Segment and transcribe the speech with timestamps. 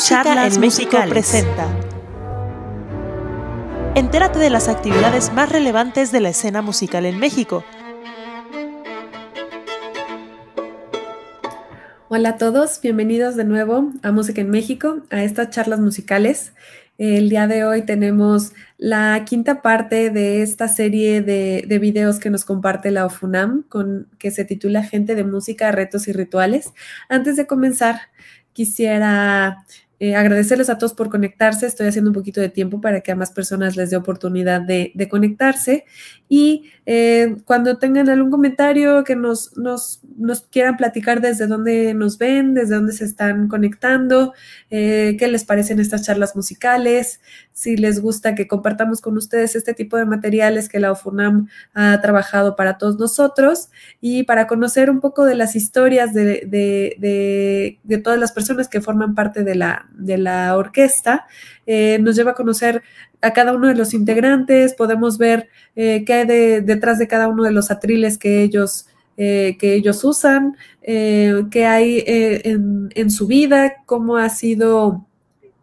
[0.00, 1.68] Música en México presenta.
[3.94, 7.66] Entérate de las actividades más relevantes de la escena musical en México.
[12.08, 16.54] Hola a todos, bienvenidos de nuevo a Música en México, a estas charlas musicales.
[16.96, 22.30] El día de hoy tenemos la quinta parte de esta serie de, de, videos que
[22.30, 26.72] nos comparte la OFUNAM, con, que se titula Gente de Música, Retos y Rituales.
[27.10, 28.00] Antes de comenzar,
[28.54, 29.64] quisiera
[30.02, 31.66] eh, agradecerles a todos por conectarse.
[31.66, 35.08] Estoy haciendo un poquito de tiempo para que a más personas les dé oportunidad de,
[35.10, 35.84] conectarse.
[36.26, 39.50] Y eh, cuando tengan algún comentario que nos,
[40.50, 44.32] quieran platicar desde dónde nos ven, desde dónde se están conectando,
[44.70, 47.20] eh, qué les parecen estas charlas musicales,
[47.52, 52.00] si les gusta que compartamos con ustedes este tipo de materiales que la OFUNAM ha
[52.00, 53.68] trabajado para todos nosotros
[54.00, 59.44] y para conocer un poco de las historias de todas las personas que forman parte
[59.44, 61.26] de la, de la orquesta,
[61.66, 62.82] eh, nos lleva a conocer
[63.20, 66.26] a cada uno de los integrantes, podemos ver eh, qué hay
[66.60, 72.02] detrás de cada uno de los atriles que ellos, eh, que ellos usan, qué hay
[72.06, 75.06] en, en, su vida, cómo ha sido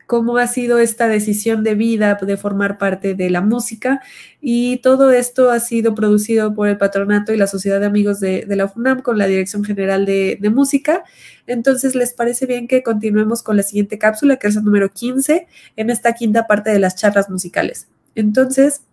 [0.08, 4.02] cómo ha sido esta decisión de vida de formar parte de la música
[4.42, 8.46] y todo esto ha sido producido por el patronato y la Sociedad de Amigos de,
[8.48, 11.04] la FUNAM con la Dirección General de, Música.
[11.46, 15.46] Entonces, ¿les parece bien que continuemos con la siguiente cápsula, que es el número 15,
[15.76, 17.88] en esta quinta parte de las charlas musicales?
[18.16, 18.84] Entonces,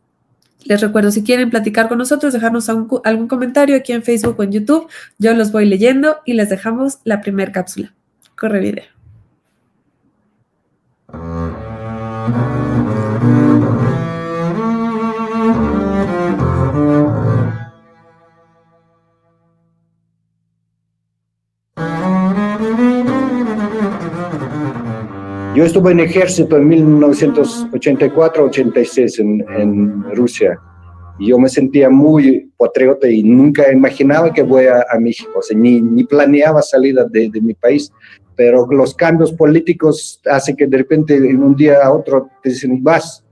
[0.65, 4.51] les recuerdo, si quieren platicar con nosotros, dejarnos algún comentario aquí en Facebook o en
[4.51, 7.95] YouTube, yo los voy leyendo y les dejamos la primera cápsula.
[8.37, 8.94] Corre video.
[25.55, 30.58] Yo estuve en ejército en 1984-86 en, en, Rusia.
[31.20, 35.57] Y yo me sentía muy patriota y nunca imaginaba que voy a, México, o sea,
[35.57, 37.92] ni, ni planeaba salir de, de, mi país,
[38.36, 42.83] pero los cambios políticos hacen que de repente en un día a otro te dicen
[42.83, 43.24] vas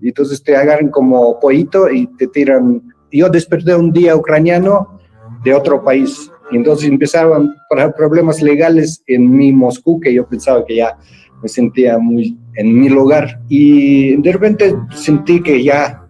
[0.00, 2.82] y entonces te agarran como pollito y te tiran.
[3.10, 4.98] Yo desperté un día ucraniano
[5.44, 7.54] de otro país y entonces empezaban
[7.96, 10.96] problemas legales en mi Moscú que yo pensaba que ya
[11.42, 16.04] me sentía muy en mi lugar y de repente sentí que ya,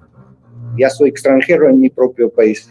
[0.78, 2.69] ya soy extranjero en mi propio país.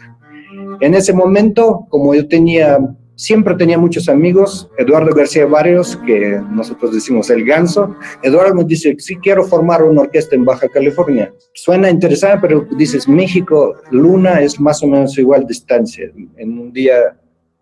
[0.80, 2.78] En ese momento, como yo tenía,
[3.18, 8.94] siempre tenía muchos amigos, Eduardo García Barrios, que nosotros decimos el ganso, Eduardo me dice,
[8.98, 11.34] sí quiero formar una orquesta en Baja California.
[11.52, 16.10] Suena interesante, pero dices, México, Luna es más o menos igual distancia.
[16.36, 17.18] En un día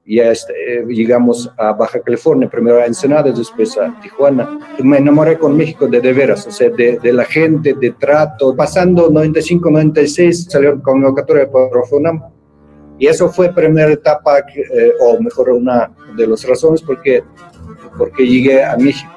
[0.06, 4.58] ya este, llegamos a Baja California, primero a Ensenada, después a Tijuana.
[4.82, 8.54] Me enamoré con México de de veras, o sea, de, la gente, de trato.
[8.54, 12.35] Pasando 95, 96, salió convocatoria por FUNAM.
[12.98, 17.22] Y eso fue primera etapa, eh, o mejor, una de las razones porque,
[17.96, 19.12] porque llegué a México.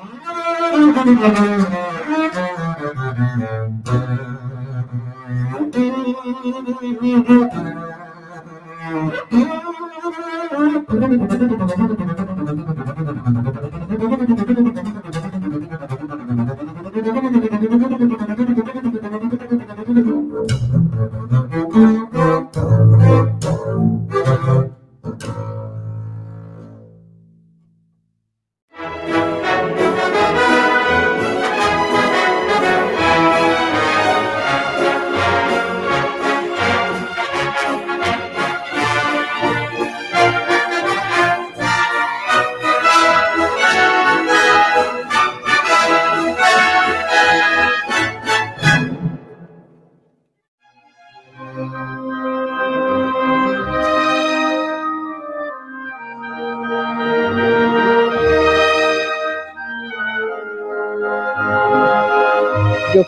[24.30, 25.59] Música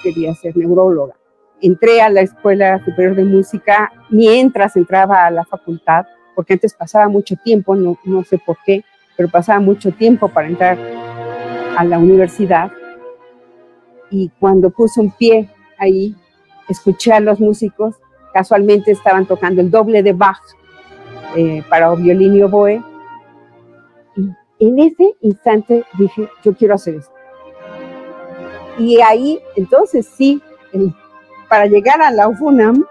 [0.02, 1.16] quería ser neuróloga.
[1.62, 6.06] Entré a la Escuela Superior de Música mientras entraba a la facultad,
[6.36, 8.84] porque antes pasaba mucho tiempo, no, no sé por qué,
[9.16, 10.78] pero pasaba mucho tiempo para entrar
[11.78, 12.72] a la universidad.
[14.10, 16.16] Y cuando puse un pie ahí,
[16.68, 17.96] escuché a los músicos,
[18.34, 20.42] casualmente estaban tocando el doble de Bach
[21.36, 22.84] eh, para violín y oboe.
[24.16, 27.11] Y en ese instante dije, yo quiero hacer esto.
[28.78, 30.42] Y ahí, entonces sí,
[31.50, 32.86] para llegar a la UFUNAM,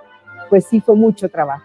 [0.48, 1.64] pues sí fue mucho trabajo.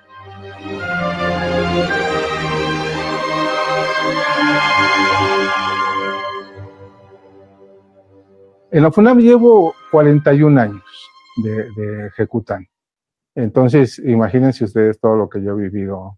[8.72, 10.84] En la FUNAM llevo 41 años
[11.44, 12.68] de, de ejecutando.
[13.36, 16.18] Entonces, imagínense ustedes todo lo que yo he vivido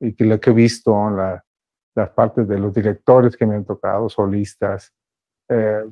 [0.00, 4.92] y lo que he visto, las partes de los directores que me han tocado, solistas.
[5.48, 5.84] Eh,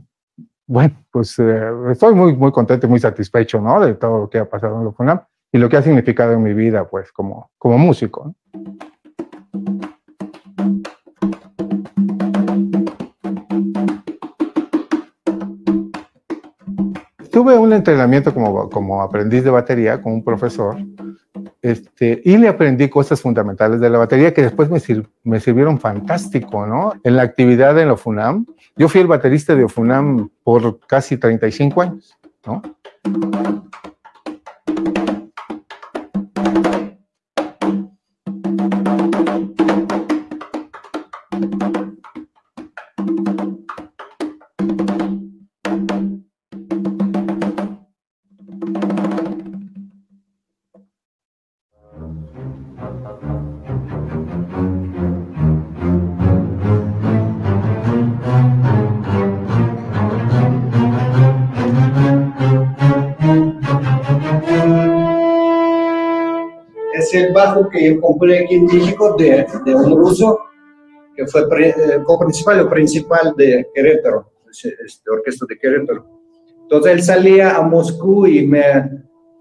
[0.67, 3.81] bueno, pues eh, estoy muy, muy contento y muy satisfecho, ¿no?
[3.81, 5.21] De todo lo que ha pasado en la FUNAM
[5.53, 8.35] y lo que ha significado en mi vida, pues, como, como músico.
[17.37, 20.79] tuve un entrenamiento como, como aprendiz de batería con un profesor
[21.67, 26.93] este, y le aprendí cosas fundamentales de la batería que después me, sirvieron fantástico, ¿no?
[27.03, 28.47] En la actividad en la FUNAM,
[28.77, 32.17] yo fui el baterista de FUNAM por casi 35 años,
[32.47, 32.63] ¿no?
[68.17, 70.39] Compré aquí en México de, de un ruso
[71.15, 74.33] que fue eh, principal o principal de Querétaro,
[74.63, 76.07] de orquesta de Querétaro.
[76.63, 78.63] Entonces él salía a Moscú y me,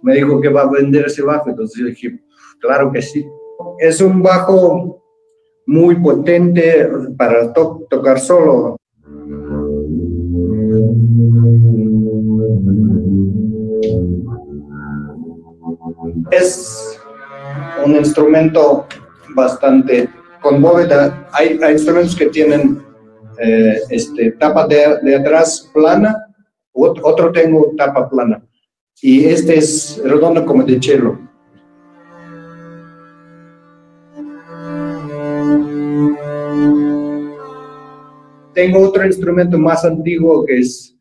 [0.01, 1.49] me dijo que va a vender ese bajo.
[1.49, 2.19] Entonces yo dije,
[2.59, 3.25] claro que sí.
[3.79, 5.01] Es un bajo
[5.65, 8.77] muy potente para tocar solo.
[16.31, 17.04] Es
[17.85, 18.87] un instrumento
[19.35, 20.09] bastante
[20.41, 21.27] con bóveda.
[21.31, 22.83] Hay, instrumentos que tienen
[23.39, 26.15] eh, este, tapa de, de, atrás plana,
[26.71, 28.43] otro tengo tapa plana.
[29.01, 31.19] Y este es redondo como de cello.
[38.53, 40.95] Tengo otro instrumento más antiguo que es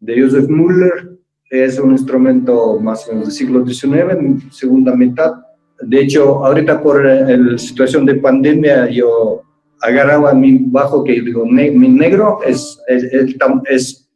[0.00, 1.18] de Joseph Müller.
[1.48, 5.45] Es un instrumento más o menos del siglo XIX, segunda mitad
[5.80, 9.42] de hecho, ahorita por la situación de pandemia, yo
[9.80, 13.04] agarraba mi bajo que digo, mi negro es, es,
[13.68, 14.08] es,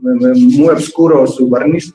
[0.00, 1.94] muy oscuro su barniz,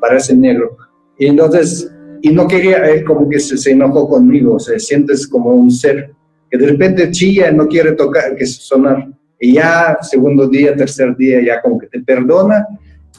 [0.00, 0.76] parece negro.
[1.18, 1.90] Y entonces,
[2.22, 6.12] y no quería, él como que se, enojó conmigo, se sientes como un ser
[6.50, 9.08] que de repente chilla, no quiere tocar, que sonar.
[9.40, 12.66] Y ya segundo día, tercer día, ya como que te perdona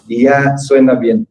[0.07, 1.27] y ya suena bien.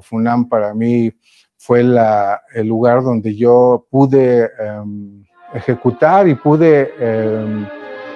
[0.00, 1.12] FUNAM para mí
[1.56, 7.66] fue el lugar donde yo pude em, ejecutar y pude, em,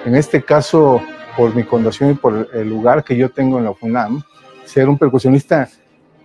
[0.05, 1.01] en este caso,
[1.35, 4.21] por mi condición y por el lugar que yo tengo en la FUNAM,
[4.65, 5.67] ser un percusionista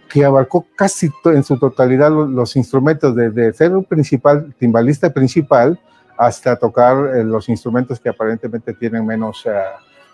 [0.09, 5.78] que abarcó casi en su totalidad los, instrumentos, desde ser un principal, timbalista principal,
[6.16, 9.52] hasta tocar eh, los instrumentos que aparentemente tienen menos, eh,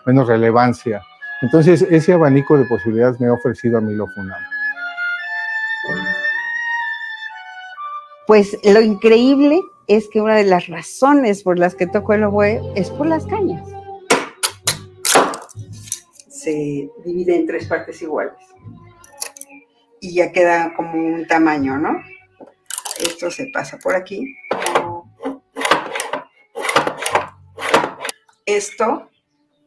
[0.05, 1.01] menos relevancia.
[1.41, 4.41] Entonces, ese abanico de posibilidades me ha ofrecido a mí lo FUNAM.
[8.27, 12.61] Pues lo increíble es que una de las razones por las que toco el oboe
[12.75, 13.69] es por las cañas.
[16.29, 18.35] Se divide en tres partes iguales.
[20.01, 22.03] Y ya queda como un tamaño, ¿no?
[22.99, 24.37] Esto se pasa por aquí.
[28.47, 29.11] Esto,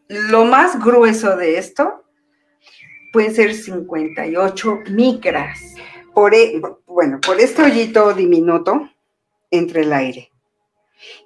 [0.08, 2.06] lo más grueso de esto,
[3.12, 5.76] puede ser 58 micras.
[6.18, 8.90] Por, e, bueno, por este hoyito diminuto
[9.52, 10.32] entre el aire.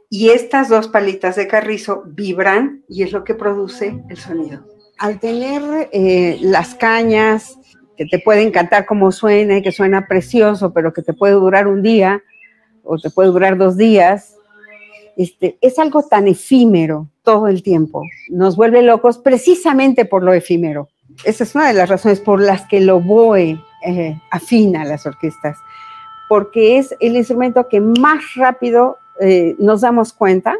[0.10, 4.68] Y estas dos palitas de carrizo vibran y es lo que produce el sonido.
[4.98, 7.58] Al tener eh, las cañas
[7.96, 11.68] que te pueden cantar como suena y que suena precioso, pero que te puede durar
[11.68, 12.22] un día
[12.84, 14.36] o te puede durar dos días,
[15.16, 18.04] este, es algo tan efímero todo el tiempo.
[18.28, 20.90] Nos vuelve locos precisamente por lo efímero.
[21.24, 25.58] Esa es una de las razones por las que lo oboe eh, afina las orquestas,
[26.30, 30.56] porque es el instrumento que más rápido eh, nos damos cuenta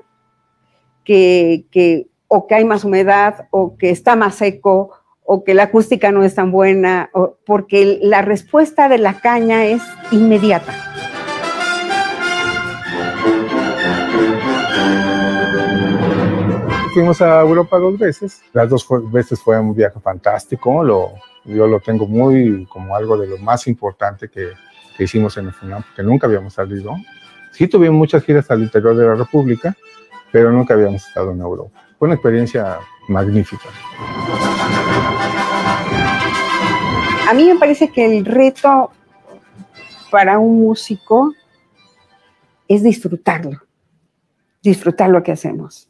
[1.04, 4.92] que, o que hay más humedad o que está más seco
[5.24, 9.66] o que la acústica no es tan buena, o, porque la respuesta de la caña
[9.66, 10.74] es inmediata.
[16.96, 21.14] Fuimos a Europa dos veces, las dos veces fue un viaje fantástico, lo,
[21.46, 24.50] yo lo tengo muy como algo de lo más importante que,
[24.98, 26.96] que hicimos en el FUNAM, porque nunca habíamos salido.
[27.52, 29.76] Sí tuvimos muchas giras al interior de la República,
[30.32, 31.84] pero nunca habíamos estado en Europa.
[31.98, 33.70] Fue una experiencia magnífica.
[37.30, 38.92] A mí me parece que el reto
[40.10, 41.34] para un músico
[42.68, 43.62] es disfrutarlo,
[44.62, 45.90] disfrutar lo que hacemos.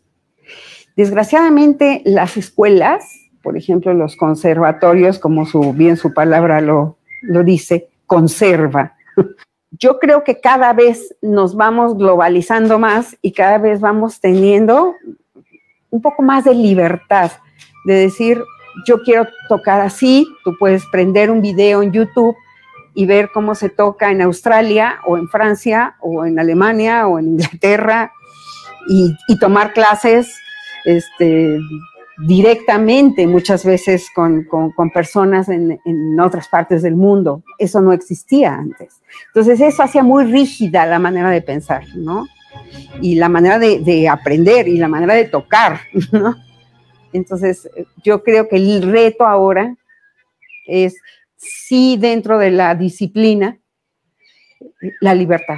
[0.95, 3.05] Desgraciadamente, las escuelas,
[3.41, 8.95] por ejemplo, los conservatorios, como su, bien su palabra lo, lo dice, conserva.
[9.71, 14.95] Yo creo que cada vez nos vamos globalizando más y cada vez vamos teniendo
[15.89, 17.31] un poco más de libertad,
[17.85, 18.43] de decir,
[18.85, 22.35] yo quiero tocar así, tú puedes prender un video en YouTube
[22.93, 27.29] y ver cómo se toca en Australia o en Francia o en Alemania o en
[27.29, 28.11] Inglaterra
[28.87, 30.37] y, tomar clases
[30.85, 31.57] este,
[32.27, 34.45] directamente muchas veces con,
[34.93, 37.43] personas en, otras partes del mundo.
[37.57, 39.01] Eso no existía antes.
[39.27, 42.27] Entonces eso hacía muy rígida la manera de pensar, ¿no?
[43.01, 45.79] Y la manera de, de aprender y la manera de tocar,
[46.11, 46.35] ¿no?
[47.13, 47.69] Entonces
[48.03, 49.75] yo creo que el reto ahora
[50.65, 50.95] es
[51.35, 53.59] sí dentro de la disciplina,
[54.99, 55.57] la libertad.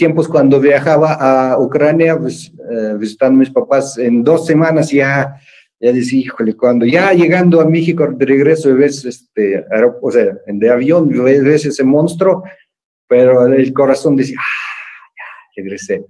[0.00, 4.46] El tiempo es cuando viajaba a Ucrania, pues, eh, visitando a mis papás, en dos
[4.46, 5.36] semanas ya,
[5.78, 9.62] ya decía, híjole, cuando ya llegando a México de regreso, ves, este,
[10.00, 12.44] o sea, de avión, ves ese monstruo,
[13.06, 16.06] pero el corazón decía, ah, ya, regresé.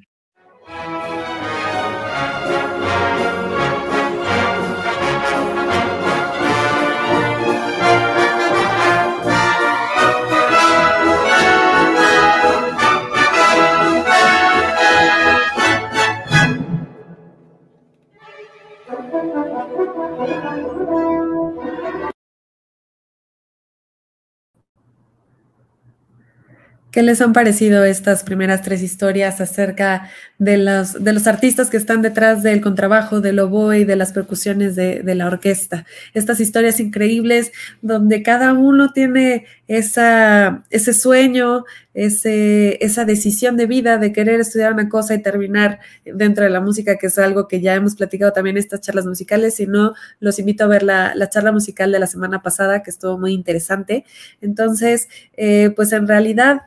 [26.91, 31.77] ¿Qué les han parecido estas primeras tres historias acerca de los, de los artistas que
[31.77, 35.87] están detrás del contrabajo, del oboe y de las percusiones de, la orquesta?
[36.15, 43.99] Estas historias increíbles donde cada uno tiene esa, ese sueño, ese, esa decisión de vida
[43.99, 47.61] de querer estudiar una cosa y terminar dentro de la música, que es algo que
[47.61, 49.55] ya hemos platicado también en estas charlas musicales.
[49.55, 53.17] Si no, los invito a ver la, charla musical de la semana pasada, que estuvo
[53.17, 54.05] muy interesante.
[54.41, 56.63] Entonces, eh, pues en realidad...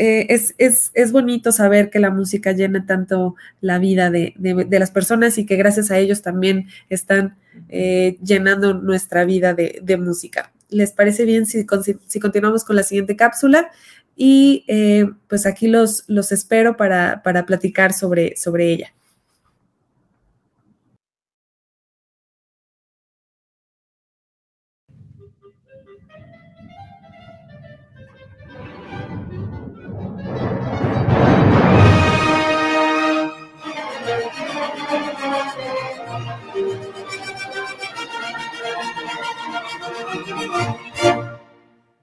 [0.00, 0.28] Eh,
[0.58, 4.32] es, bonito saber que la música llena tanto la vida de,
[4.70, 7.36] las personas y que gracias a ellos también están
[7.68, 10.52] eh, llenando nuestra vida de, música.
[10.68, 11.66] ¿Les parece bien si,
[12.06, 13.72] si, continuamos con la siguiente cápsula?
[14.14, 18.92] Y eh, pues aquí los, los espero para, para platicar sobre, sobre ella.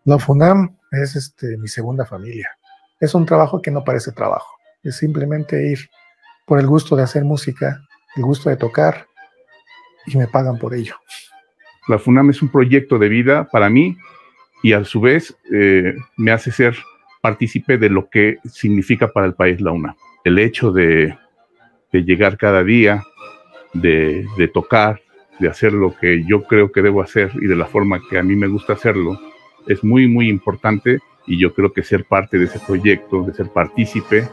[0.05, 2.47] La FUNAM es este, mi segunda familia.
[2.99, 4.55] Es un trabajo que no parece trabajo.
[4.83, 5.79] Es simplemente ir
[6.45, 7.81] por el gusto de hacer música,
[8.15, 9.07] el gusto de tocar
[10.05, 10.93] y me pagan por ello.
[11.87, 13.97] La FUNAM es un proyecto de vida para mí
[14.61, 16.77] y a su vez eh, me hace ser
[17.19, 19.95] partícipe de lo que significa para el país la UNAM.
[20.23, 21.17] El hecho de,
[21.91, 23.01] llegar cada día,
[23.73, 25.01] de, de tocar,
[25.39, 28.23] de hacer lo que yo creo que debo hacer y de la forma que a
[28.23, 29.19] mí me gusta hacerlo,
[29.67, 33.49] es muy, muy importante y yo creo que ser parte de ese proyecto, de ser
[33.49, 34.27] partícipe,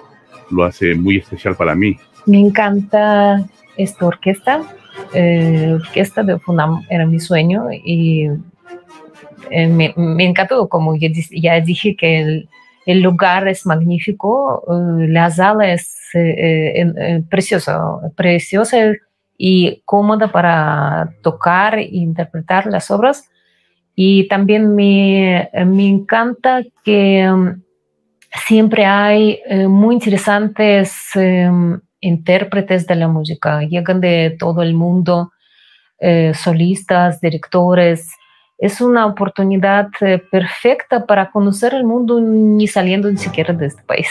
[0.50, 1.96] lo hace muy especial para mí.
[2.26, 3.44] Me encanta
[3.76, 4.62] esta orquesta.
[5.14, 8.28] Eh, orquesta de Funam era mi sueño y
[9.50, 12.46] eh, me, me, encantó, como ya, ya dije, que
[12.86, 17.80] el, lugar es magnífico, eh, la sala es eh, preciosa,
[18.14, 18.78] preciosa
[19.36, 23.28] y cómoda para tocar e interpretar las obras.
[23.94, 27.62] Y también me, me encanta que um,
[28.46, 35.32] siempre hay eh, muy interesantes em, intérpretes de la música, llegan de todo el mundo,
[35.98, 38.08] eh, solistas, directores.
[38.58, 43.82] Es una oportunidad eh, perfecta para conocer el mundo ni saliendo ni siquiera de este
[43.82, 44.08] país.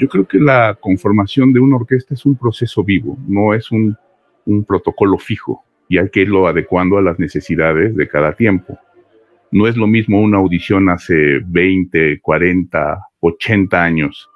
[0.00, 3.96] Yo creo que la conformación de una orquesta es un proceso vivo, no es un,
[4.66, 8.78] protocolo fijo y hay que irlo adecuando a las necesidades de cada tiempo.
[9.52, 14.30] No es lo mismo una audición hace 20, 40, 80 años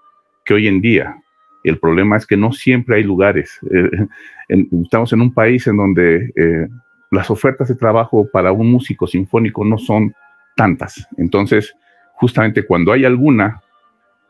[0.45, 1.17] que hoy en día.
[1.65, 3.59] El problema es que no siempre hay lugares.
[3.71, 4.07] Eh,
[4.83, 6.69] estamos en un país en donde eh,
[7.11, 10.13] las ofertas de trabajo para un músico sinfónico no son
[10.57, 11.09] tantas.
[11.17, 11.75] Entonces,
[12.13, 13.63] justamente cuando hay alguna,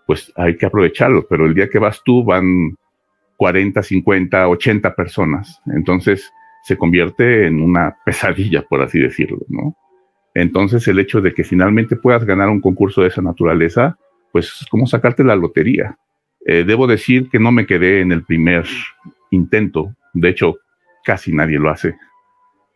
[0.07, 2.77] pues hay que aprovecharlo, pero el día que vas tú van
[3.37, 6.31] 40, 50, 80 personas, entonces
[6.63, 9.77] se convierte en una pesadilla, por así decirlo, ¿no?
[10.35, 13.97] Entonces el hecho de que finalmente puedas ganar un concurso de esa naturaleza,
[14.33, 15.97] pues es como sacarte la lotería.
[16.45, 18.67] Eh, debo decir que no me quedé en el primer
[19.31, 20.57] intento, de hecho
[21.05, 21.97] casi nadie lo hace.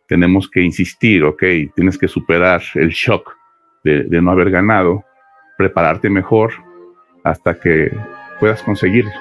[0.07, 1.43] Tenemos que insistir, ok,
[1.75, 3.35] tienes que superar el shock
[3.83, 5.03] de no haber ganado,
[5.57, 6.53] prepararte mejor,
[7.23, 7.91] hasta que
[8.39, 9.11] puedas conseguirlo.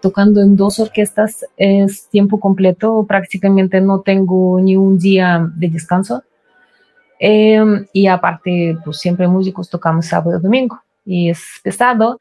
[0.00, 6.24] tocando en dos orquestas es tiempo completo, prácticamente no tengo ni un día de descanso.
[7.18, 12.18] Em, y aparte, pues siempre músicos tocamos sábado y domingo y es pesado,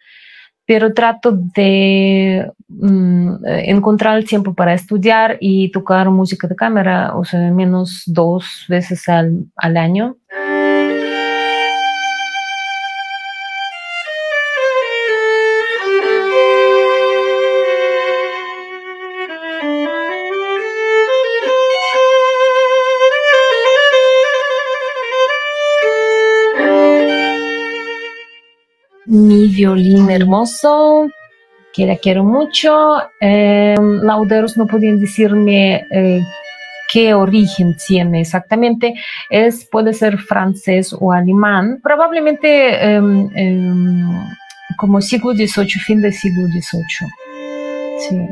[0.66, 7.26] pero trato de mm, encontrar el tiempo para estudiar y tocar música de cámara, o
[7.26, 10.18] sea, menos dos veces al, al año.
[29.60, 31.10] Violín hermoso,
[31.74, 33.02] que la quiero mucho.
[33.20, 36.22] Eh, lauderos no podían decirme eh,
[36.92, 38.94] qué origen tiene exactamente.
[39.30, 42.50] Es, puede ser francés o alemán, probablemente
[42.86, 44.08] em, em,
[44.78, 47.10] como siglo XVIII, fin del siglo XVIII.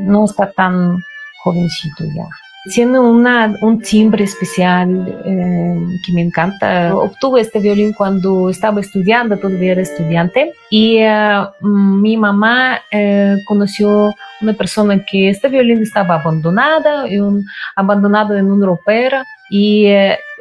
[0.07, 0.97] no está tan
[1.43, 2.27] jovencito ya.
[2.73, 6.95] Tiene una, un timbre especial eh, que me encanta.
[6.95, 14.13] Obtuve este violín cuando estaba estudiando, todavía era estudiante, y eh, mi mamá eh, conoció
[14.41, 19.88] una persona que este violín estaba abandonado, un, abandonado en una ropera, y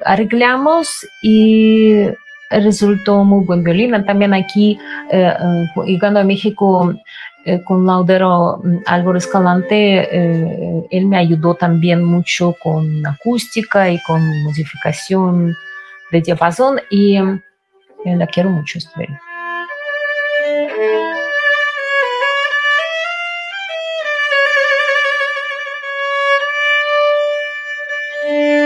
[0.04, 0.88] arreglamos
[1.22, 2.06] y
[2.50, 4.04] resultó muy buen violín.
[4.04, 4.78] También aquí,
[5.86, 6.92] llegando a México,
[7.48, 14.02] eh, con Laudero mm, Álvaro Escalante, eh, él me ayudó también mucho con acústica y
[14.02, 15.54] con modificación
[16.10, 17.40] de diapasón y eh,
[18.04, 18.80] la quiero mucho.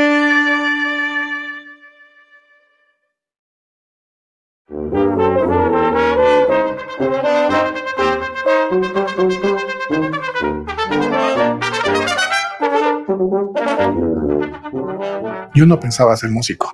[15.60, 16.72] Yo no pensaba ser músico.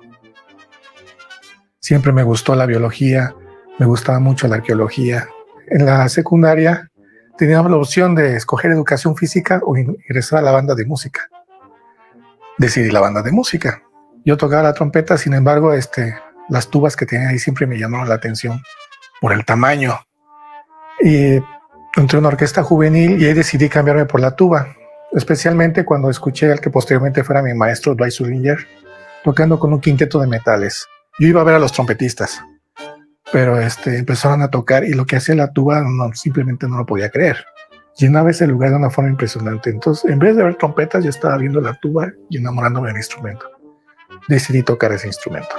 [1.77, 3.35] Siempre me gustó la biología,
[3.79, 5.27] me gustaba mucho la arqueología.
[5.67, 6.89] En la secundaria
[7.37, 11.27] teníamos la opción de escoger educación física o ingresar a la banda de música.
[12.57, 13.83] Decidí la banda de música.
[14.23, 16.15] Yo tocaba la trompeta, sin embargo, este,
[16.47, 18.61] las tubas que tenía ahí siempre me llamaron la atención
[19.19, 19.99] por el tamaño.
[21.01, 21.41] Y
[21.97, 24.77] entré a una orquesta juvenil y ahí decidí cambiarme por la tuba
[25.11, 28.57] especialmente cuando escuché al que posteriormente fuera mi maestro Dwight Sullinger
[29.27, 30.87] tocando con un quinteto de metales.
[31.19, 32.41] Yo iba a ver a los trompetistas,
[33.33, 36.85] pero este, empezaron a tocar y lo que hacía la tuba no, simplemente no lo
[36.85, 37.43] podía creer.
[37.97, 39.69] Llenaba ese lugar de una forma impresionante.
[39.69, 43.51] Entonces, en vez de ver trompetas, yo estaba viendo la tuba y enamorándome del instrumento.
[44.29, 45.49] Decidí tocar ese instrumento.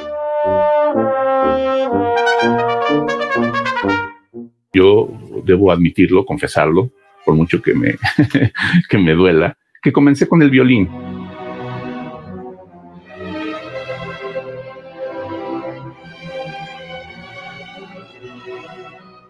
[4.73, 5.11] Yo
[5.45, 6.91] debo admitirlo, confesarlo,
[7.23, 7.99] por mucho que me,
[8.89, 11.18] que me duela, que comencé con el violín.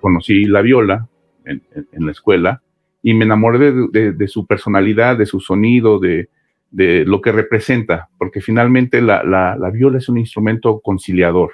[0.00, 1.08] Conocí la viola
[1.44, 2.62] en, la escuela
[3.02, 6.28] y me enamoré de, su personalidad, de su sonido, de,
[6.70, 11.52] lo que representa, porque finalmente la, viola es un instrumento conciliador,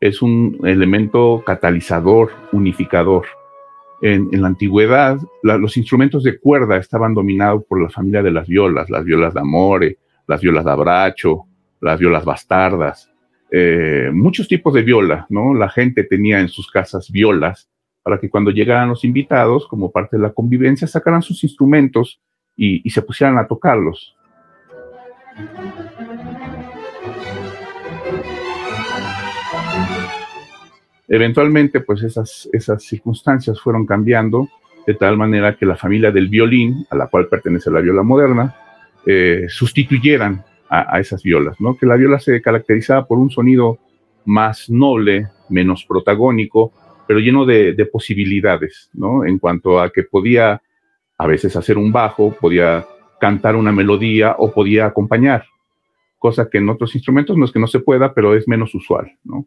[0.00, 3.26] es un elemento catalizador, unificador.
[4.00, 8.90] En, la antigüedad, los instrumentos de cuerda estaban dominados por la familia de las violas,
[8.90, 11.44] las violas de amore, las violas de abracho,
[11.80, 13.12] las violas bastardas,
[13.54, 15.52] eh, muchos tipos de viola, ¿no?
[15.54, 17.68] La gente tenía en sus casas violas
[18.02, 22.20] para que cuando llegaran los invitados, como parte de la convivencia, sacaran sus instrumentos
[22.56, 24.16] y, se pusieran a tocarlos.
[31.08, 34.48] Eventualmente, pues esas, esas circunstancias fueron cambiando
[34.86, 38.56] de tal manera que la familia del violín, a la cual pertenece la viola moderna,
[39.06, 41.76] eh, sustituyeran a, a, esas violas, ¿no?
[41.76, 43.78] Que la viola se caracterizaba por un sonido
[44.24, 46.72] más noble, menos protagónico,
[47.06, 49.24] pero lleno de, posibilidades, ¿no?
[49.24, 50.62] En cuanto a que podía
[51.18, 52.86] a veces hacer un bajo, podía
[53.20, 55.44] cantar una melodía o podía acompañar,
[56.18, 59.12] cosa que en otros instrumentos no es que no se pueda, pero es menos usual,
[59.22, 59.46] ¿no?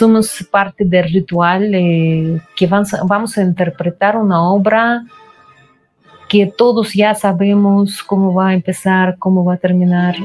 [0.00, 5.04] Somos parte del ritual eh, que vamos, a interpretar una obra
[6.26, 10.16] que todos ya sabemos cómo va a empezar, cómo va a terminar.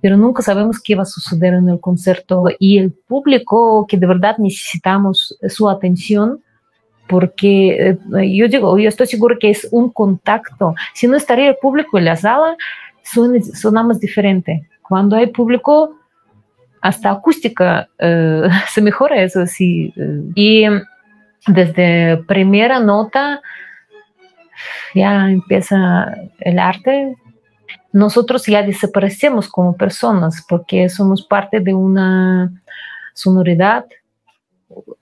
[0.00, 4.08] Pero nunca sabemos qué va a suceder en el concierto y el público que de
[4.08, 6.42] verdad necesitamos su atención
[7.06, 10.74] porque eh, yo digo, yo estoy seguro que es un contacto.
[10.92, 12.56] Si no estaría el público en la sala,
[13.04, 14.68] sonamos diferente.
[14.82, 16.01] Cuando hay público,
[16.82, 19.94] hasta acústica eh, se mejora eso sí.
[19.96, 20.64] Eh, y
[21.46, 23.40] desde primera nota
[24.94, 27.16] ya empieza el arte.
[27.92, 32.52] Nosotros ya desaparecemos como personas porque somos parte de una
[33.14, 33.86] sonoridad,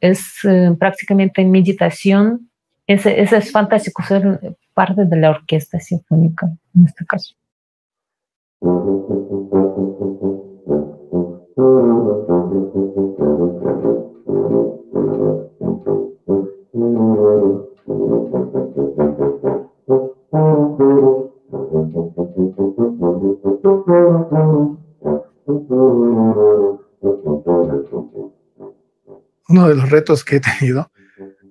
[0.01, 2.51] es eh, prácticamente meditación.
[2.87, 7.35] Es, es, es fantástico ser parte de la orquesta sinfónica en este caso.
[29.49, 30.91] Uno de los retos que he tenido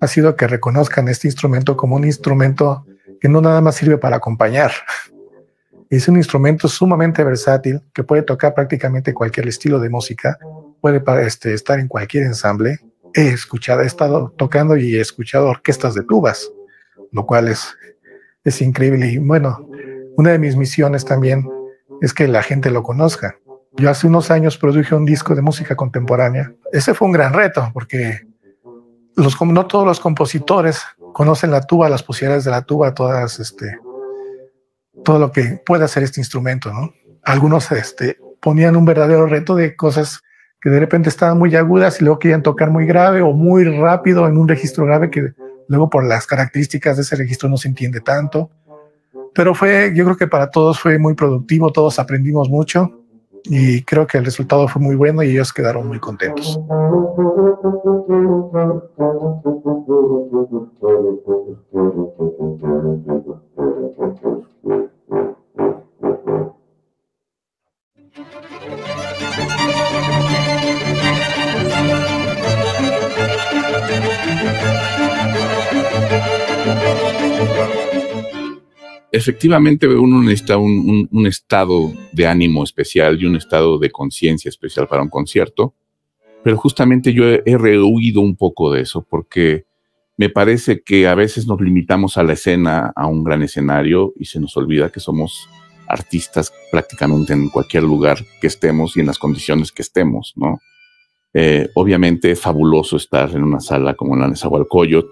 [0.02, 2.86] ha sido que reconozcan este instrumento como un instrumento
[3.20, 4.72] que no nada más sirve para acompañar,
[5.90, 10.38] es un instrumento sumamente versátil que puede tocar prácticamente cualquier estilo de música,
[10.82, 12.80] puede este, estar en cualquier ensamble.
[13.14, 16.52] He escuchado, he estado tocando y he escuchado orquestas de tubas,
[17.12, 17.76] lo cual es,
[18.44, 19.08] es increíble.
[19.08, 19.68] Y bueno,
[20.16, 21.50] una de mis misiones también
[22.02, 23.40] es que la gente lo conozca.
[23.74, 26.54] Yo hace unos años produje un disco de música contemporánea.
[26.72, 28.28] Ese fue un gran reto porque
[29.16, 33.78] los, no todos los compositores conocen la tuba, las posibilidades de la tuba, todas este,
[35.04, 36.94] todo lo que puede hacer este instrumento, ¿no?
[37.24, 40.22] Algunos este, ponían un verdadero reto de cosas
[40.62, 44.28] que de repente estaban muy agudas y luego querían tocar muy grave o muy rápido
[44.28, 45.34] en un registro grave que
[45.68, 48.50] luego por las características de ese registro no se entiende tanto.
[49.34, 52.92] Pero fue, yo creo que para todos fue muy productivo, todos aprendimos mucho
[53.46, 56.60] y creo que el resultado fue muy bueno y ellos quedaron muy contentos.
[79.12, 85.04] efectivamente uno necesita un, estado de ánimo especial y un estado de conciencia especial para
[85.04, 85.74] un concierto,
[86.44, 89.66] pero justamente yo he, rehuido un poco de eso porque
[90.20, 94.26] me parece que a veces nos limitamos a la escena, a un gran escenario y
[94.26, 95.48] se nos olvida que somos
[95.88, 100.60] artistas prácticamente en cualquier lugar que estemos y en las condiciones que estemos, ¿no?
[101.34, 105.08] Eh, obviamente es fabuloso estar en una sala como la Nezahualcóyotl,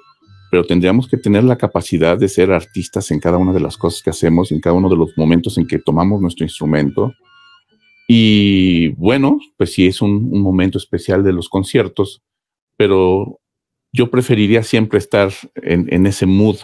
[0.52, 4.04] pero tendríamos que tener la capacidad de ser artistas en cada una de las cosas
[4.04, 7.14] que hacemos, en cada uno de los momentos en que tomamos nuestro instrumento.
[8.10, 12.24] Y bueno, pues sí es un, momento especial de los conciertos,
[12.76, 13.40] pero
[13.92, 16.58] yo preferiría siempre estar en, ese mood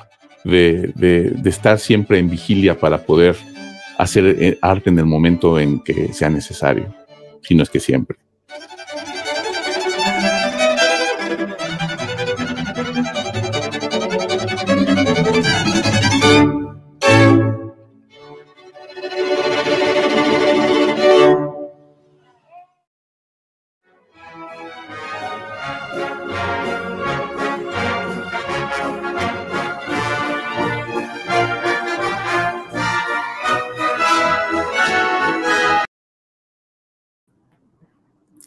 [0.44, 3.36] de, de, estar siempre en vigilia para poder
[3.98, 6.94] hacer eh, arte en el momento en que sea necesario,
[7.42, 8.18] si no es que siempre.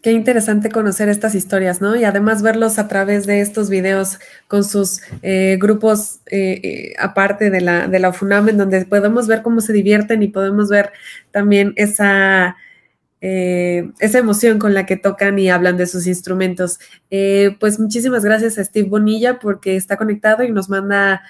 [0.06, 1.96] Qué interesante conocer estas historias, ¿no?
[1.96, 7.50] Y además verlos a través de estos videos con sus eh, grupos eh, eh, aparte
[7.50, 10.92] de la, de la UFUNAM, en donde podemos ver cómo se divierten y podemos ver
[11.32, 12.54] también esa,
[13.20, 16.78] esa emoción con la que tocan y hablan de sus instrumentos.
[17.58, 21.24] pues muchísimas gracias a Steve Bonilla porque está conectado y nos manda,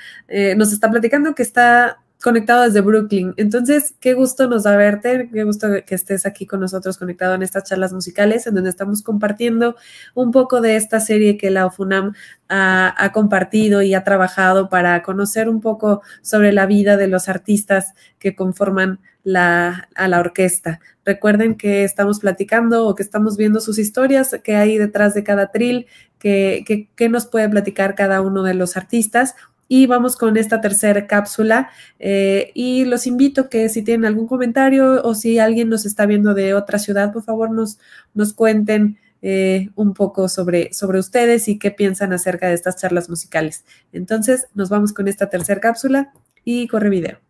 [0.54, 3.34] nos está platicando que está conectado desde Brooklyn.
[3.36, 7.42] Entonces, qué gusto nos da verte, qué gusto que estés aquí con nosotros conectado en
[7.42, 9.76] estas charlas musicales, en donde estamos compartiendo
[10.14, 12.14] un poco de esta serie que la OFUNAM
[12.48, 17.92] ha, compartido y ha trabajado para conocer un poco sobre la vida de los artistas
[18.18, 20.80] que conforman la, a la orquesta.
[21.04, 25.50] Recuerden que estamos platicando o que estamos viendo sus historias que hay detrás de cada
[25.50, 25.86] tril,
[26.18, 29.34] que, que nos puede platicar cada uno de los artistas
[29.68, 35.02] y vamos con esta tercera cápsula eh, y los invito que si tienen algún comentario
[35.02, 37.78] o si alguien nos está viendo de otra ciudad, por favor nos,
[38.14, 43.08] nos cuenten eh, un poco sobre, sobre ustedes y qué piensan acerca de estas charlas
[43.08, 43.64] musicales.
[43.92, 46.12] Entonces nos vamos con esta tercera cápsula
[46.44, 47.25] y corre video.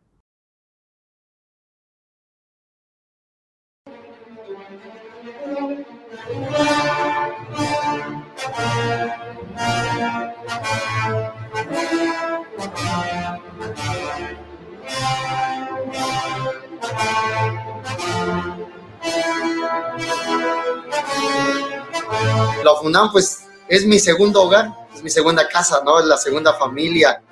[22.66, 26.00] La FUNAM, pues, es mi segundo hogar, es mi segunda casa, ¿no?
[26.00, 27.22] Es la segunda familia.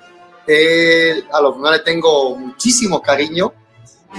[0.47, 3.51] Eh, a la FUNAM le tengo muchísimo cariño,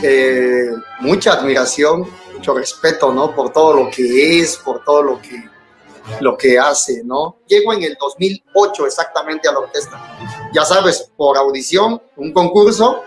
[0.02, 0.68] eh,
[1.00, 3.34] mucha admiración, mucho respeto, ¿no?
[3.34, 5.42] Por todo lo que es, por todo lo que,
[6.20, 7.38] lo que hace, ¿no?
[7.46, 10.18] Llego en el 2008 exactamente a la orquesta.
[10.52, 13.04] Ya sabes, por audición, un concurso,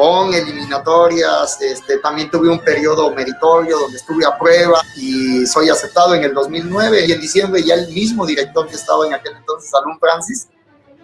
[0.00, 6.14] con eliminatorias, este, también tuve un periodo meritorio donde estuve a prueba y soy aceptado
[6.14, 9.70] en el 2009 y en diciembre ya el mismo director que estaba en aquel entonces,
[9.74, 10.48] Alun Francis,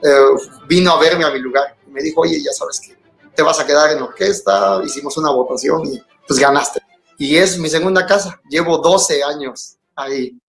[0.03, 0.09] eh,
[0.67, 2.97] vino a verme a mi lugar y me dijo, oye, ya sabes que
[3.35, 6.81] te vas a quedar en orquesta, hicimos una votación y pues ganaste.
[7.19, 10.41] Y es mi segunda casa, llevo 12 años ahí.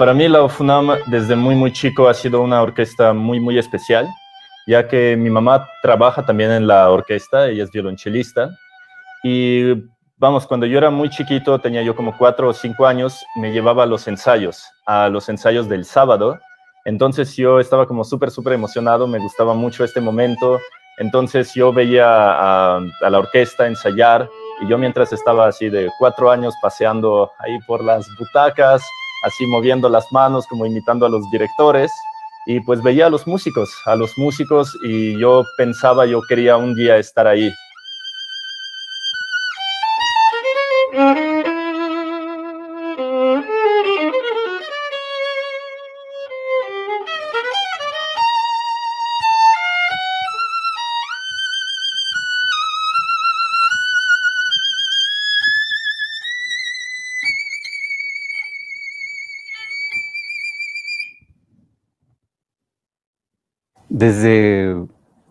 [0.00, 4.08] Para mí la FUNAM desde muy muy chico ha sido una orquesta muy muy especial,
[4.66, 8.48] ya que mi mamá trabaja también en la orquesta, ella es violonchelista,
[9.22, 9.74] y
[10.16, 13.82] vamos, cuando yo era muy chiquito, tenía yo como cuatro o cinco años, me llevaba
[13.82, 16.38] a los ensayos, a los ensayos del sábado,
[16.86, 20.58] entonces yo estaba como súper, súper emocionado, me gustaba mucho este momento
[20.96, 24.26] Entonces yo veía a, a, la orquesta ensayar
[24.62, 28.82] y yo mientras estaba así de cuatro años paseando ahí por las butacas,
[29.22, 31.90] así moviendo las manos como imitando a los directores
[32.46, 36.74] y pues veía a los músicos, a los músicos y yo pensaba, yo quería un
[36.74, 37.52] día estar ahí.
[64.00, 64.86] Desde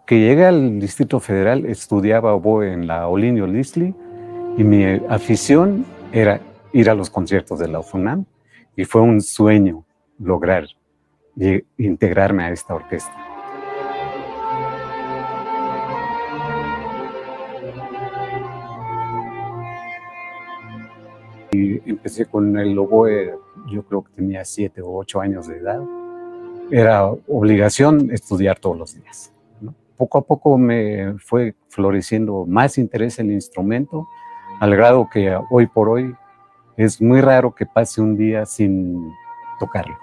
[0.05, 3.95] que llegué al Distrito Federal estudiaba oboe en la Olinio Lisli
[4.58, 6.39] y mi afición era
[6.71, 8.25] ir a los conciertos de la UFUNAM
[8.75, 9.88] y fue un sueño
[10.19, 10.67] lograr
[11.79, 13.12] integrarme a esta orquesta.
[21.51, 23.34] Empecé con el oboe,
[23.71, 25.82] yo creo que tenía siete o ocho años de edad
[26.71, 29.34] era obligación estudiar todos los días.
[29.97, 34.08] Poco a poco me fue floreciendo más interés en el instrumento,
[34.60, 36.15] al grado que hoy por hoy
[36.77, 39.12] es muy raro que pase un día sin
[39.60, 39.97] tocarlo.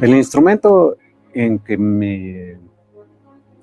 [0.00, 0.96] El instrumento
[1.34, 2.58] en que me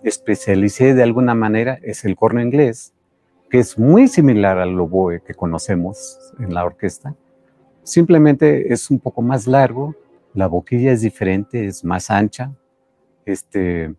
[0.03, 2.93] especialicé de alguna manera es el corno inglés,
[3.51, 7.13] que es muy similar al oboe que conocemos en la orquesta.
[7.83, 9.93] Simplemente es un poco más largo,
[10.33, 12.53] la boquilla es diferente, es más ancha,
[13.25, 13.93] este,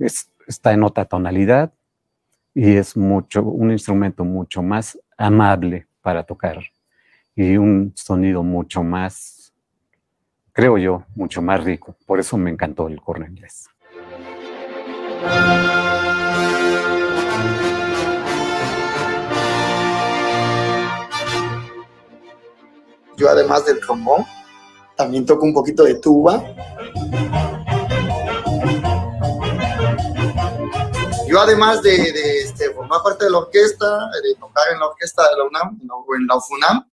[0.00, 1.72] está en otra tonalidad
[2.52, 6.58] y es mucho, un instrumento mucho más amable para tocar
[7.36, 9.54] y un sonido mucho más,
[10.52, 11.96] creo yo, mucho más rico.
[12.04, 13.68] Por eso me encantó el corno inglés.
[23.18, 24.24] Yo además del trombón,
[24.96, 26.40] también toco un poquito de tuba.
[31.26, 35.36] Yo además de, este, formar parte de la orquesta, de tocar en la orquesta de
[35.36, 36.88] la UNAM o en la UFUNAM,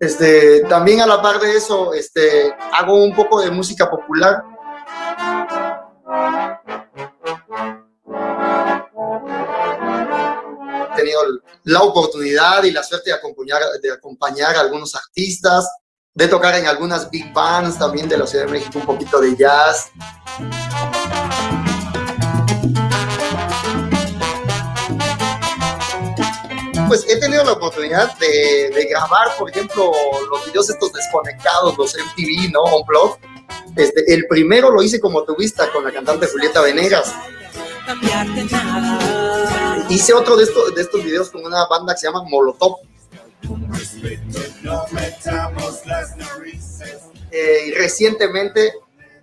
[0.00, 4.42] este, también a la par de eso este, hago un poco de música popular
[11.08, 15.66] tenido la oportunidad y la suerte de acompañar, de acompañar a algunos artistas,
[16.14, 19.36] de tocar en algunas big bands también de la Ciudad de México, un poquito de
[19.36, 19.90] jazz.
[26.88, 29.92] Pues he tenido la oportunidad de, grabar, por ejemplo,
[30.30, 32.62] los videos estos desconectados, los MTV, ¿no?
[32.78, 33.20] Unplugged.
[33.76, 37.14] Este, el primero lo hice como turista con la cantante Julieta Venegas.
[39.88, 42.76] Hice otro de estos, de estos videos con una banda que se llama Molotov.
[47.30, 48.74] Eh, recientemente,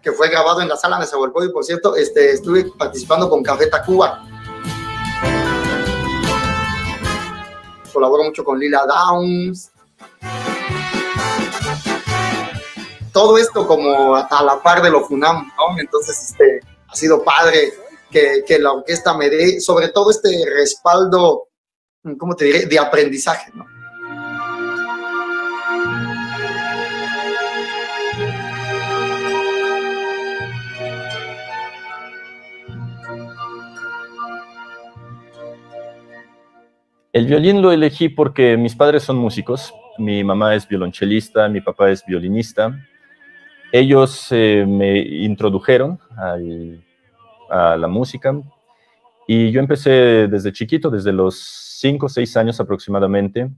[0.01, 3.67] que fue grabado en la sala de y por cierto, este, estuve participando con Café
[3.67, 4.23] Tacuba.
[7.93, 9.71] Colaboro mucho con Lila Downs.
[13.13, 15.79] Todo esto como a la par de lo FUNAM, ¿no?
[15.79, 17.73] Entonces, este, ha sido padre
[18.45, 21.49] que, la orquesta me dé, sobre todo este respaldo,
[22.17, 23.65] ¿cómo te diré?, de aprendizaje, ¿no?
[37.11, 39.73] El violín lo elegí porque mis padres son músicos.
[39.97, 42.77] Mi mamá es violonchelista, mi papá es violinista.
[43.71, 46.83] Ellos eh, me introdujeron al
[47.49, 48.33] a la música.
[49.27, 51.39] Y yo empecé desde chiquito, desde los
[51.79, 53.49] 5 o 6 años aproximadamente.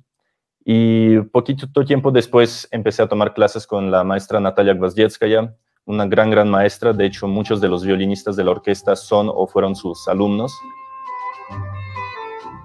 [0.64, 5.54] Y poquito tiempo después empecé a tomar clases con la maestra Natalia Gvazdietskaya,
[5.86, 6.94] una gran, gran maestra.
[6.94, 10.54] De hecho, muchos de los violinistas de la orquesta son o fueron sus alumnos.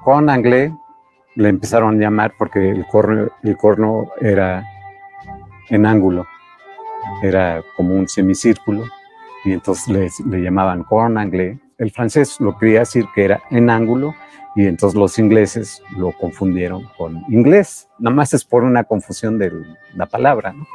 [0.04, 0.72] Con Anglais
[1.36, 4.64] le empezaron a llamar porque el corno, el corno era
[5.70, 6.26] en ángulo,
[7.22, 8.84] era como un semicírculo
[9.44, 9.88] y entonces
[10.24, 11.58] le llamaban corn anglais.
[11.78, 14.14] El francés lo quería decir que era en ángulo
[14.54, 17.88] y entonces los ingleses lo confundieron con inglés.
[17.98, 19.52] Nada más es por una confusión de
[19.94, 20.66] la palabra, ¿no?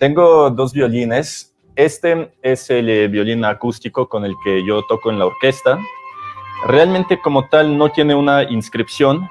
[0.00, 1.54] Tengo dos violines.
[1.76, 5.78] Este es el eh, violín acústico con el que yo toco en la orquesta.
[6.66, 9.28] Realmente como tal no tiene una inscripción,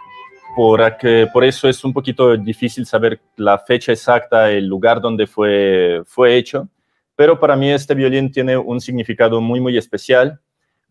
[0.55, 0.79] por,
[1.33, 6.37] por eso es un poquito difícil saber la fecha exacta, el lugar donde fue, fue
[6.37, 6.69] hecho,
[7.15, 10.39] pero para mí este violín tiene un significado muy, muy especial,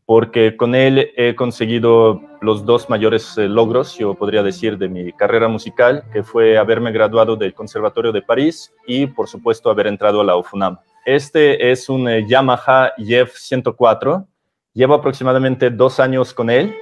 [0.09, 5.13] porque con él he conseguido los dos mayores eh, logros, yo podría decir, de mi
[5.13, 10.23] carrera musical, que fue haberme graduado del Conservatorio de París y, por supuesto, haber entrado
[10.23, 10.79] a la UFUNAM.
[11.05, 14.27] Este es un eh, Yamaha Jeff 104,
[14.73, 16.75] llevo aproximadamente dos años con él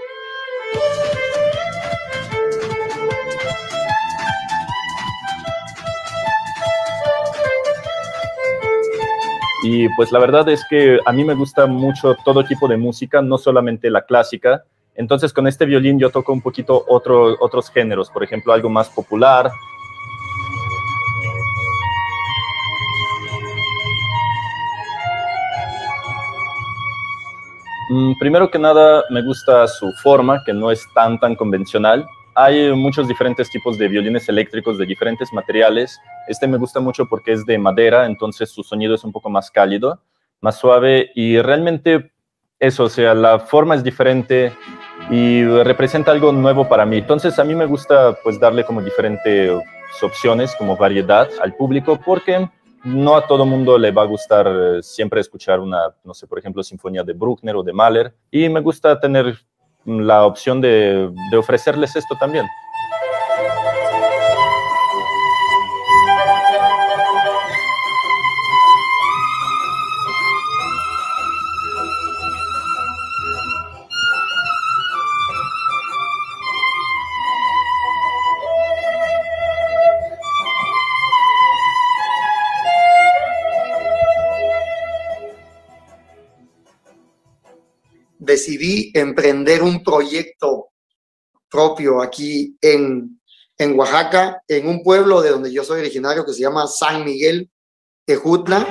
[9.69, 13.21] Y pues la verdad es que a mí me gusta mucho todo tipo de música,
[13.21, 14.63] no solamente la clásica.
[14.95, 18.89] Entonces con este violín yo toco un poquito otro, otros géneros, por ejemplo algo más
[18.89, 19.51] popular.
[27.91, 32.07] Mm, primero que nada me gusta su forma, que no es tan tan convencional
[32.37, 35.99] hay muchos diferentes tipos de violines eléctricos de diferentes materiales.
[36.29, 39.51] Este me gusta mucho porque es de madera, entonces su sonido es un poco más
[39.51, 40.03] cálido,
[40.43, 42.13] más suave y realmente
[42.59, 44.53] eso, o sea, la forma es diferente
[45.11, 46.99] y representa algo nuevo para mí.
[46.99, 49.59] Entonces a mí me gusta pues darle como diferentes
[50.03, 52.51] opciones, como variedad al público porque
[52.85, 56.39] no a todo mundo le va a gustar eh, siempre escuchar una, no sé, por
[56.39, 59.39] ejemplo, sinfonía de Bruckner o de Mahler y me gusta tener
[59.87, 62.47] la opción de, de ofrecerles esto también.
[88.27, 90.71] Decidí emprender un proyecto
[91.49, 93.21] propio aquí en,
[93.57, 97.49] en Oaxaca, en un pueblo de donde yo soy originario que se llama San Miguel
[98.05, 98.67] Ejutla.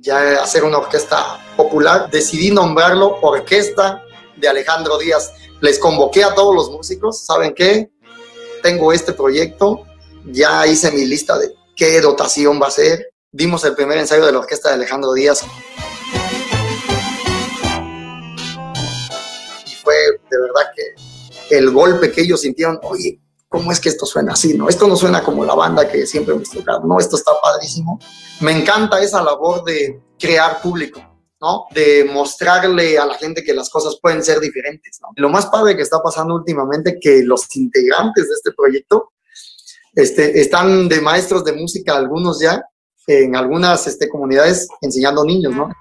[0.00, 4.02] Ya hacer una orquesta popular, decidí nombrarlo Orquesta
[4.36, 5.32] de Alejandro Díaz.
[5.60, 7.90] Les convoqué a todos los músicos, ¿saben qué?
[8.62, 9.84] Tengo este proyecto,
[10.24, 13.12] ya hice mi lista de qué dotación va a ser.
[13.30, 15.44] Dimos el primer ensayo de la orquesta de Alejandro Díaz.
[19.66, 24.06] Y fue de verdad que el golpe que ellos sintieron, oye, ¿cómo es que esto
[24.06, 24.54] suena así?
[24.54, 28.00] No, esto no suena como la banda que siempre hemos tocado, no, esto está padrísimo.
[28.40, 31.02] Me encanta esa labor de crear público.
[31.38, 31.66] ¿no?
[31.70, 35.08] De mostrarle a la gente que las cosas pueden ser diferentes, ¿no?
[35.16, 39.12] Lo más padre que está pasando últimamente que los integrantes de este proyecto
[39.96, 42.62] este, están de maestros de música algunos ya
[43.06, 45.72] en algunas este, comunidades enseñando niños, ¿no?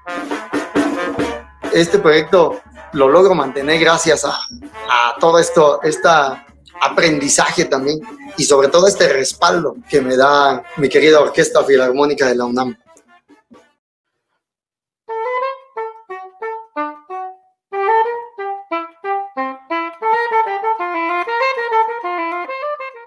[1.73, 2.59] Este proyecto
[2.93, 6.07] lo logro mantener gracias a, a todo esto, este
[6.81, 7.99] aprendizaje también
[8.37, 12.77] y sobre todo este respaldo que me da mi querida Orquesta Filarmónica de la UNAM.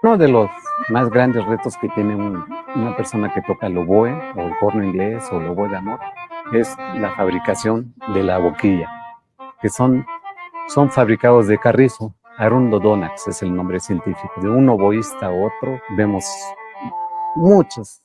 [0.01, 0.49] Uno de los
[0.87, 5.27] más grandes retos que tiene una persona que toca el oboe o el corno inglés
[5.31, 5.99] o el oboe de amor
[6.53, 8.89] es la fabricación de la boquilla,
[9.61, 10.05] que son,
[10.67, 12.15] son fabricados de carrizo.
[12.37, 14.31] Arundodonax es el nombre científico.
[14.41, 16.25] De un oboísta a otro vemos
[17.35, 18.01] muchos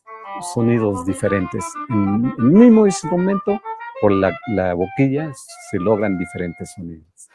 [0.52, 1.64] sonidos diferentes.
[1.88, 3.60] En el mismo instrumento,
[4.00, 5.30] por la, la boquilla,
[5.70, 7.28] se logran diferentes sonidos.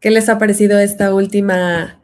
[0.00, 2.00] ¿Qué les ha parecido esta última,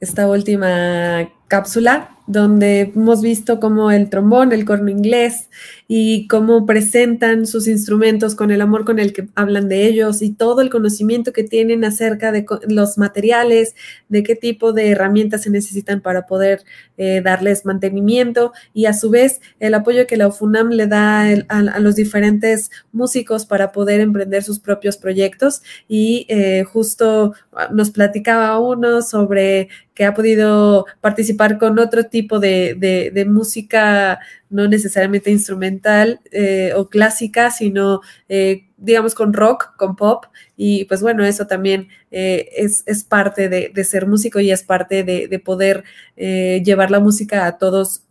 [0.00, 2.12] esta última cápsula?
[2.26, 5.48] donde hemos visto cómo el trombón, el corno inglés
[5.94, 10.32] y cómo presentan sus instrumentos con el amor con el que hablan de ellos y
[10.32, 13.74] todo el conocimiento que tienen acerca de los materiales,
[14.08, 16.64] de qué tipo de herramientas se necesitan para poder
[16.96, 21.80] eh, darles mantenimiento y a su vez el apoyo que la UFUNAM le da a,
[21.80, 27.34] los diferentes músicos para poder emprender sus propios proyectos y eh, justo
[27.70, 35.30] nos platicaba uno sobre que ha podido participar con otro tipo de, música, no necesariamente
[35.30, 40.26] instrumental eh, o clásica, sino eh, digamos con rock, con pop.
[40.56, 45.38] Y pues bueno, eso también eh, es, parte de, ser músico y es parte de,
[45.38, 45.84] poder
[46.16, 48.04] llevar la música a todos,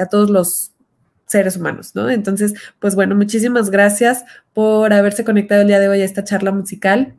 [0.00, 0.72] a todos los
[1.26, 2.10] seres humanos, ¿no?
[2.10, 6.52] Entonces, pues bueno, muchísimas gracias por haberse conectado el día de hoy a esta charla
[6.52, 7.14] musical.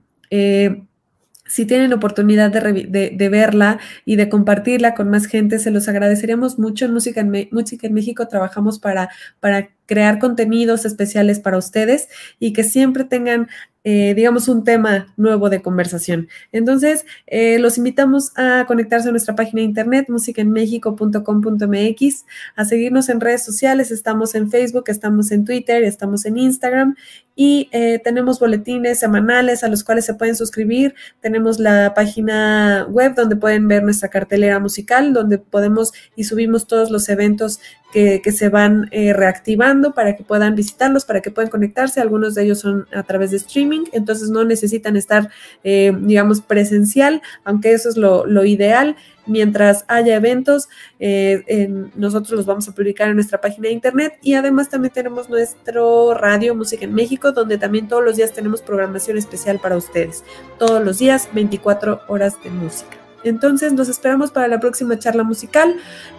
[1.45, 6.85] Si tienen oportunidad de, verla y de compartirla con más gente, se los agradeceríamos mucho.
[6.85, 9.09] En Música en, Música en México trabajamos para,
[9.41, 12.07] para crear contenidos especiales para ustedes
[12.39, 13.49] y que siempre tengan
[13.85, 16.29] eh, digamos, un tema nuevo de conversación.
[16.53, 22.25] Entonces, eh, los invitamos a conectarse a nuestra página de internet, musicaenmexico.com.mx,
[22.55, 26.95] a seguirnos en redes sociales, estamos en Facebook, estamos en Twitter, estamos en Instagram
[27.35, 30.95] y eh, tenemos boletines semanales a los cuales se pueden suscribir.
[31.19, 36.89] Tenemos la página web donde pueden ver nuestra cartelera musical, donde podemos y subimos todos
[36.89, 37.59] los eventos
[37.91, 42.01] que, se van reactivando para que puedan visitarlos, para que puedan conectarse.
[42.01, 45.29] Algunos de ellos son a través de streaming entonces no necesitan estar,
[45.63, 48.95] eh, digamos, presencial, aunque eso es lo, ideal.
[49.25, 50.67] Mientras haya eventos,
[50.99, 55.29] eh, nosotros los vamos a publicar en nuestra página de internet y además también tenemos
[55.29, 60.23] nuestro radio Música en México, donde también todos los días tenemos programación especial para ustedes.
[60.59, 63.02] Todos los días, 24 horas de música.
[63.23, 65.75] Entonces nos esperamos para la próxima charla musical.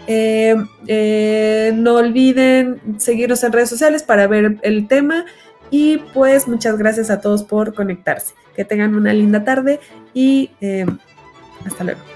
[0.07, 5.25] Eh, no olviden seguirnos en redes sociales para ver el tema
[5.71, 8.35] y pues muchas gracias a todos por conectarse.
[8.55, 9.81] Que tengan una linda tarde
[10.13, 10.87] y eh,
[11.67, 12.14] hasta luego.